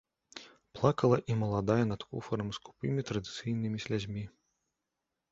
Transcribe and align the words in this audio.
Плакала 0.77 1.17
і 1.33 1.35
маладая 1.41 1.83
над 1.91 2.01
куфрам 2.13 2.47
скупымі 2.59 3.05
традыцыйнымі 3.11 3.77
слязьмі. 3.85 4.23